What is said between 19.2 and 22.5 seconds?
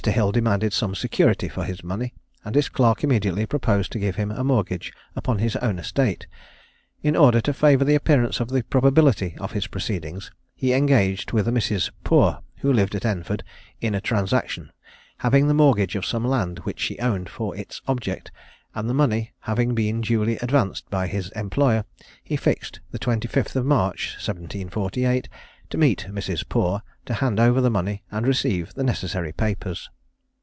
having been duly advanced by his employer, he